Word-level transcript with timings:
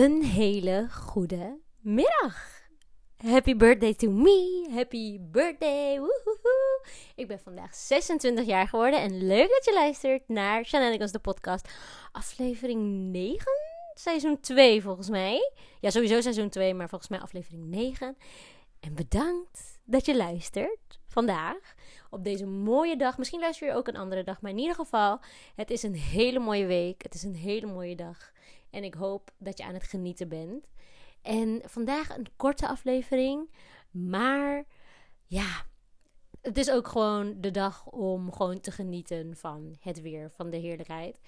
Een 0.00 0.22
hele 0.22 0.88
goede 0.90 1.58
middag. 1.80 2.60
Happy 3.16 3.56
birthday 3.56 3.94
to 3.94 4.10
me. 4.10 4.68
Happy 4.70 5.18
birthday. 5.20 6.00
Ik 7.14 7.28
ben 7.28 7.40
vandaag 7.40 7.74
26 7.74 8.46
jaar 8.46 8.68
geworden 8.68 9.00
en 9.00 9.26
leuk 9.26 9.48
dat 9.48 9.64
je 9.64 9.72
luistert 9.72 10.28
naar 10.28 10.64
Shenanigans 10.64 11.12
de 11.12 11.18
podcast. 11.18 11.68
Aflevering 12.12 13.10
9, 13.10 13.46
seizoen 13.94 14.40
2 14.40 14.82
volgens 14.82 15.08
mij. 15.08 15.52
Ja, 15.80 15.90
sowieso 15.90 16.20
seizoen 16.20 16.48
2, 16.48 16.74
maar 16.74 16.88
volgens 16.88 17.10
mij 17.10 17.20
aflevering 17.20 17.64
9. 17.64 18.16
En 18.80 18.94
bedankt 18.94 19.80
dat 19.84 20.06
je 20.06 20.16
luistert 20.16 21.00
vandaag 21.06 21.74
op 22.10 22.24
deze 22.24 22.46
mooie 22.46 22.96
dag. 22.96 23.18
Misschien 23.18 23.40
luister 23.40 23.66
je 23.66 23.74
ook 23.74 23.88
een 23.88 23.96
andere 23.96 24.24
dag, 24.24 24.40
maar 24.40 24.50
in 24.50 24.58
ieder 24.58 24.74
geval, 24.74 25.20
het 25.54 25.70
is 25.70 25.82
een 25.82 25.96
hele 25.96 26.38
mooie 26.38 26.66
week. 26.66 27.02
Het 27.02 27.14
is 27.14 27.22
een 27.22 27.36
hele 27.36 27.66
mooie 27.66 27.96
dag. 27.96 28.32
En 28.70 28.84
ik 28.84 28.94
hoop 28.94 29.30
dat 29.38 29.58
je 29.58 29.64
aan 29.64 29.74
het 29.74 29.82
genieten 29.82 30.28
bent. 30.28 30.70
En 31.22 31.62
vandaag 31.64 32.16
een 32.16 32.26
korte 32.36 32.68
aflevering. 32.68 33.50
Maar 33.90 34.64
ja, 35.26 35.64
het 36.40 36.56
is 36.56 36.70
ook 36.70 36.88
gewoon 36.88 37.40
de 37.40 37.50
dag 37.50 37.86
om 37.86 38.32
gewoon 38.32 38.60
te 38.60 38.70
genieten 38.70 39.36
van 39.36 39.76
het 39.80 40.00
weer, 40.00 40.30
van 40.30 40.50
de 40.50 40.56
heerlijkheid. 40.56 41.20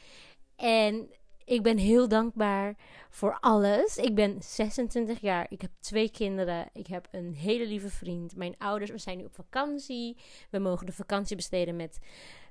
En 0.56 1.10
ik 1.44 1.62
ben 1.62 1.76
heel 1.76 2.08
dankbaar 2.08 2.76
voor 3.10 3.38
alles. 3.40 3.96
Ik 3.96 4.14
ben 4.14 4.42
26 4.42 5.20
jaar. 5.20 5.46
Ik 5.48 5.60
heb 5.60 5.70
twee 5.80 6.10
kinderen. 6.10 6.68
Ik 6.72 6.86
heb 6.86 7.08
een 7.10 7.34
hele 7.34 7.66
lieve 7.66 7.88
vriend. 7.88 8.36
Mijn 8.36 8.54
ouders, 8.58 8.90
we 8.90 8.98
zijn 8.98 9.18
nu 9.18 9.24
op 9.24 9.34
vakantie. 9.34 10.16
We 10.50 10.58
mogen 10.58 10.86
de 10.86 10.92
vakantie 10.92 11.36
besteden 11.36 11.76
met 11.76 11.98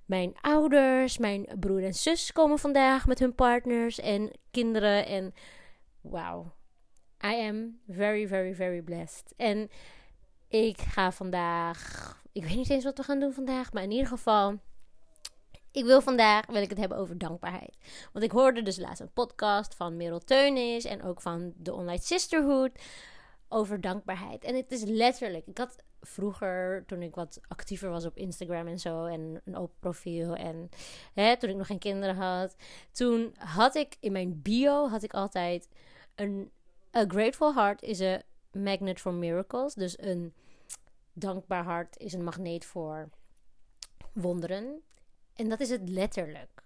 mijn 0.05 0.33
ouders. 0.41 1.17
Mijn 1.17 1.47
broer 1.59 1.83
en 1.83 1.93
zus 1.93 2.31
komen 2.31 2.59
vandaag 2.59 3.07
met 3.07 3.19
hun 3.19 3.35
partners 3.35 3.99
en 3.99 4.31
kinderen. 4.51 5.05
En 5.05 5.33
wauw. 6.01 6.53
I 7.25 7.47
am 7.47 7.79
very, 7.87 8.27
very, 8.27 8.55
very 8.55 8.81
blessed. 8.81 9.33
En 9.37 9.69
ik 10.47 10.81
ga 10.81 11.11
vandaag. 11.11 12.09
Ik 12.31 12.43
weet 12.43 12.55
niet 12.55 12.69
eens 12.69 12.83
wat 12.83 12.97
we 12.97 13.03
gaan 13.03 13.19
doen 13.19 13.33
vandaag. 13.33 13.73
Maar 13.73 13.83
in 13.83 13.91
ieder 13.91 14.07
geval. 14.07 14.59
Ik 15.71 15.85
wil 15.85 16.01
vandaag 16.01 16.45
wil 16.45 16.61
ik 16.61 16.69
het 16.69 16.77
hebben 16.77 16.97
over 16.97 17.17
dankbaarheid. 17.17 17.77
Want 18.13 18.25
ik 18.25 18.31
hoorde 18.31 18.61
dus 18.61 18.77
laatst 18.77 19.01
een 19.01 19.13
podcast 19.13 19.75
van 19.75 19.97
Merel 19.97 20.19
Teunis 20.19 20.85
en 20.85 21.03
ook 21.03 21.21
van 21.21 21.53
de 21.55 21.73
Online 21.73 22.01
Sisterhood 22.01 22.71
over 23.51 23.81
dankbaarheid. 23.81 24.43
En 24.43 24.55
het 24.55 24.71
is 24.71 24.83
letterlijk. 24.83 25.47
Ik 25.47 25.57
had 25.57 25.83
vroeger, 26.01 26.83
toen 26.85 27.01
ik 27.01 27.15
wat 27.15 27.39
actiever 27.47 27.89
was 27.89 28.05
op 28.05 28.17
Instagram 28.17 28.67
en 28.67 28.79
zo, 28.79 29.05
en 29.05 29.41
een 29.45 29.55
open 29.55 29.75
profiel, 29.79 30.35
en 30.35 30.69
hè, 31.13 31.37
toen 31.37 31.49
ik 31.49 31.55
nog 31.55 31.67
geen 31.67 31.79
kinderen 31.79 32.15
had, 32.15 32.55
toen 32.91 33.35
had 33.37 33.75
ik 33.75 33.97
in 33.99 34.11
mijn 34.11 34.41
bio 34.41 34.87
had 34.87 35.03
ik 35.03 35.13
altijd 35.13 35.69
een 36.15 36.51
a 36.95 37.05
grateful 37.07 37.53
heart 37.53 37.81
is 37.81 38.01
a 38.01 38.21
magnet 38.51 38.99
for 38.99 39.13
miracles, 39.13 39.73
dus 39.73 39.99
een 40.01 40.33
dankbaar 41.13 41.63
hart 41.63 41.97
is 41.97 42.13
een 42.13 42.23
magneet 42.23 42.65
voor 42.65 43.09
wonderen. 44.13 44.81
En 45.35 45.49
dat 45.49 45.59
is 45.59 45.69
het 45.69 45.89
letterlijk. 45.89 46.63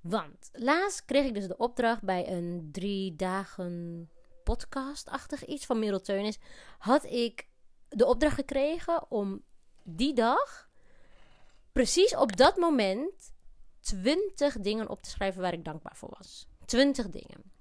Want 0.00 0.50
laatst 0.52 1.04
kreeg 1.04 1.26
ik 1.26 1.34
dus 1.34 1.46
de 1.46 1.56
opdracht 1.56 2.02
bij 2.02 2.30
een 2.32 2.68
drie 2.72 3.16
dagen 3.16 4.08
podcast-achtig 4.44 5.44
iets 5.44 5.66
van 5.66 5.78
Merel 5.78 6.00
Teunis. 6.00 6.38
Had 6.78 7.04
ik 7.04 7.46
de 7.88 8.06
opdracht 8.06 8.34
gekregen 8.34 9.10
om 9.10 9.42
die 9.82 10.14
dag, 10.14 10.68
precies 11.72 12.16
op 12.16 12.36
dat 12.36 12.56
moment, 12.56 13.32
20 13.80 14.60
dingen 14.60 14.88
op 14.88 15.02
te 15.02 15.10
schrijven 15.10 15.42
waar 15.42 15.52
ik 15.52 15.64
dankbaar 15.64 15.96
voor 15.96 16.14
was. 16.18 16.46
20 16.64 17.08
dingen. 17.08 17.52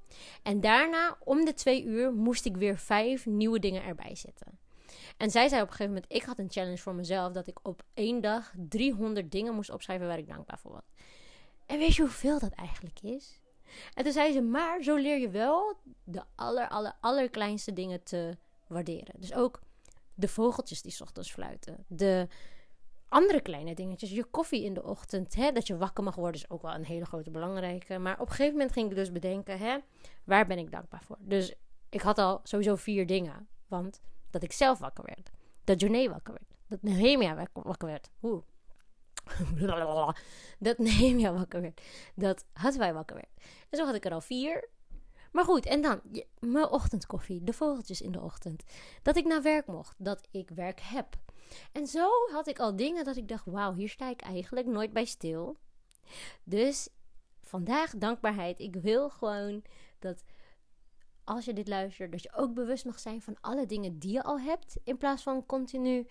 En 0.43 0.61
daarna, 0.61 1.17
om 1.19 1.45
de 1.45 1.53
twee 1.53 1.83
uur, 1.83 2.13
moest 2.13 2.45
ik 2.45 2.57
weer 2.57 2.77
vijf 2.77 3.25
nieuwe 3.25 3.59
dingen 3.59 3.83
erbij 3.83 4.15
zetten. 4.15 4.59
En 5.17 5.31
zij 5.31 5.47
zei 5.47 5.61
op 5.61 5.67
een 5.67 5.73
gegeven 5.73 5.93
moment: 5.93 6.13
Ik 6.13 6.23
had 6.23 6.39
een 6.39 6.51
challenge 6.51 6.77
voor 6.77 6.95
mezelf 6.95 7.33
dat 7.33 7.47
ik 7.47 7.59
op 7.67 7.83
één 7.93 8.21
dag 8.21 8.53
300 8.69 9.31
dingen 9.31 9.53
moest 9.53 9.69
opschrijven 9.69 10.07
waar 10.07 10.17
ik 10.17 10.27
dankbaar 10.27 10.59
voor 10.59 10.71
was. 10.71 10.91
En 11.65 11.77
weet 11.77 11.95
je 11.95 12.01
hoeveel 12.01 12.39
dat 12.39 12.51
eigenlijk 12.51 12.99
is? 13.01 13.39
En 13.93 14.03
toen 14.03 14.13
zei 14.13 14.31
ze: 14.31 14.41
Maar 14.41 14.83
zo 14.83 14.95
leer 14.95 15.19
je 15.19 15.29
wel 15.29 15.75
de 16.03 16.23
aller, 16.35 16.67
aller, 16.67 16.93
allerkleinste 16.99 17.73
dingen 17.73 18.03
te 18.03 18.37
waarderen. 18.67 19.13
Dus 19.17 19.33
ook 19.33 19.61
de 20.13 20.27
vogeltjes 20.27 20.81
die 20.81 21.01
ochtends 21.01 21.31
fluiten. 21.31 21.85
De 21.87 22.27
andere 23.07 23.41
kleine 23.41 23.75
dingetjes. 23.75 24.09
Je 24.09 24.23
koffie 24.23 24.63
in 24.63 24.73
de 24.73 24.83
ochtend. 24.83 25.35
Hè, 25.35 25.51
dat 25.51 25.67
je 25.67 25.77
wakker 25.77 26.03
mag 26.03 26.15
worden 26.15 26.41
is 26.41 26.49
ook 26.49 26.61
wel 26.61 26.73
een 26.73 26.85
hele 26.85 27.05
grote 27.05 27.31
belangrijke. 27.31 27.97
Maar 27.97 28.19
op 28.19 28.27
een 28.29 28.35
gegeven 28.35 28.51
moment 28.51 28.71
ging 28.71 28.89
ik 28.89 28.95
dus 28.95 29.11
bedenken: 29.11 29.57
hè, 29.57 29.77
waar 30.23 30.47
ben 30.47 30.57
ik 30.57 30.71
dankbaar 30.71 31.03
voor? 31.03 31.17
Dus 31.19 31.53
ik 31.89 32.01
had 32.01 32.17
al 32.17 32.39
sowieso 32.43 32.75
vier 32.75 33.07
dingen. 33.07 33.47
Want 33.67 34.01
dat 34.29 34.43
ik 34.43 34.51
zelf 34.51 34.79
wakker 34.79 35.03
werd. 35.05 35.29
Dat 35.63 35.79
Journee 35.79 36.09
wakker 36.09 36.33
werd. 36.33 36.55
Dat 36.67 36.81
Nehemia 36.81 37.47
wakker 37.53 37.87
werd. 37.87 38.09
Oeh. 38.21 38.43
dat 40.59 40.77
Nehemia 40.77 41.33
wakker 41.33 41.61
werd. 41.61 41.81
Dat 42.15 42.75
wij 42.75 42.93
wakker 42.93 43.15
werd. 43.15 43.47
En 43.69 43.77
zo 43.77 43.85
had 43.85 43.95
ik 43.95 44.05
er 44.05 44.13
al 44.13 44.21
vier. 44.21 44.69
Maar 45.31 45.45
goed, 45.45 45.65
en 45.65 45.81
dan 45.81 46.01
mijn 46.39 46.69
ochtendkoffie, 46.69 47.43
de 47.43 47.53
vogeltjes 47.53 48.01
in 48.01 48.11
de 48.11 48.21
ochtend. 48.21 48.63
Dat 49.01 49.15
ik 49.15 49.25
naar 49.25 49.41
werk 49.41 49.67
mocht, 49.67 49.95
dat 49.97 50.27
ik 50.31 50.49
werk 50.49 50.79
heb. 50.81 51.15
En 51.71 51.87
zo 51.87 52.09
had 52.31 52.47
ik 52.47 52.59
al 52.59 52.75
dingen 52.75 53.03
dat 53.03 53.15
ik 53.15 53.27
dacht: 53.27 53.45
wauw, 53.45 53.73
hier 53.73 53.89
sta 53.89 54.09
ik 54.09 54.21
eigenlijk 54.21 54.67
nooit 54.67 54.93
bij 54.93 55.05
stil. 55.05 55.57
Dus 56.43 56.89
vandaag 57.41 57.91
dankbaarheid. 57.97 58.59
Ik 58.59 58.75
wil 58.75 59.09
gewoon 59.09 59.63
dat 59.99 60.23
als 61.23 61.45
je 61.45 61.53
dit 61.53 61.67
luistert, 61.67 62.11
dat 62.11 62.23
je 62.23 62.33
ook 62.35 62.53
bewust 62.53 62.85
mag 62.85 62.99
zijn 62.99 63.21
van 63.21 63.37
alle 63.41 63.65
dingen 63.65 63.99
die 63.99 64.11
je 64.11 64.23
al 64.23 64.39
hebt. 64.39 64.77
In 64.83 64.97
plaats 64.97 65.23
van 65.23 65.45
continu. 65.45 66.07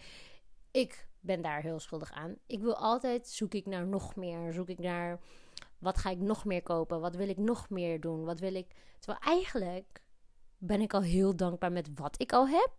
Ik 0.73 1.07
ben 1.21 1.43
daar 1.43 1.63
heel 1.63 1.81
schuldig 1.81 2.13
aan. 2.13 2.37
Ik 2.47 2.61
wil 2.61 2.77
altijd 2.77 3.29
zoek 3.29 3.55
ik 3.55 3.67
naar 3.67 3.87
nog 3.87 4.17
meer. 4.17 4.53
Zoek 4.53 4.69
ik 4.69 4.79
naar 4.79 5.21
wat 5.79 5.99
ga 5.99 6.11
ik 6.11 6.19
nog 6.19 6.45
meer 6.45 6.63
kopen? 6.63 7.01
Wat 7.01 7.17
wil 7.17 7.29
ik 7.29 7.39
nog 7.39 7.71
meer 7.71 8.01
doen? 8.01 8.25
Wat 8.25 8.39
wil 8.39 8.55
ik. 8.55 8.75
Terwijl 8.99 9.25
eigenlijk 9.25 10.03
ben 10.59 10.81
ik 10.81 10.95
al 10.95 11.03
heel 11.03 11.37
dankbaar 11.37 11.73
met 11.73 11.91
wat 11.95 12.21
ik 12.21 12.33
al 12.33 12.49
heb. 12.49 12.71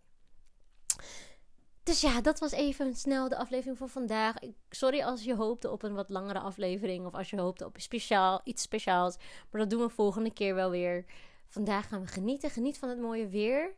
Dus 1.82 2.00
ja, 2.00 2.20
dat 2.20 2.38
was 2.38 2.52
even 2.52 2.94
snel 2.94 3.28
de 3.28 3.36
aflevering 3.36 3.78
van 3.78 3.88
vandaag. 3.88 4.36
Sorry 4.70 5.02
als 5.02 5.24
je 5.24 5.34
hoopte 5.34 5.70
op 5.70 5.82
een 5.82 5.94
wat 5.94 6.08
langere 6.08 6.38
aflevering. 6.38 7.06
Of 7.06 7.14
als 7.14 7.30
je 7.30 7.40
hoopte 7.40 7.64
op 7.64 7.76
speciaal, 7.80 8.40
iets 8.44 8.62
speciaals. 8.62 9.16
Maar 9.50 9.60
dat 9.60 9.70
doen 9.70 9.80
we 9.80 9.88
volgende 9.88 10.32
keer 10.32 10.54
wel 10.54 10.70
weer. 10.70 11.04
Vandaag 11.48 11.88
gaan 11.88 12.00
we 12.00 12.06
genieten. 12.06 12.50
Geniet 12.50 12.78
van 12.78 12.88
het 12.88 12.98
mooie 12.98 13.28
weer. 13.28 13.74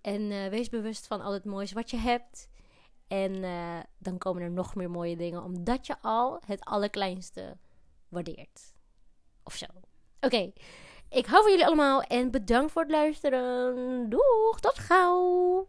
En 0.00 0.20
uh, 0.20 0.48
wees 0.48 0.68
bewust 0.68 1.06
van 1.06 1.20
al 1.20 1.32
het 1.32 1.44
moois 1.44 1.72
wat 1.72 1.90
je 1.90 1.96
hebt. 1.96 2.48
En 3.08 3.34
uh, 3.34 3.78
dan 3.98 4.18
komen 4.18 4.42
er 4.42 4.50
nog 4.50 4.74
meer 4.74 4.90
mooie 4.90 5.16
dingen. 5.16 5.42
Omdat 5.42 5.86
je 5.86 5.96
al 6.00 6.40
het 6.46 6.64
allerkleinste 6.64 7.56
waardeert. 8.08 8.74
Of 9.42 9.54
zo. 9.54 9.66
Oké. 10.20 10.52
Ik 11.08 11.26
hou 11.26 11.42
van 11.42 11.50
jullie 11.50 11.66
allemaal 11.66 12.02
en 12.02 12.30
bedankt 12.30 12.72
voor 12.72 12.82
het 12.82 12.90
luisteren. 12.90 14.10
Doeg, 14.10 14.60
tot 14.60 14.78
gauw. 14.78 15.68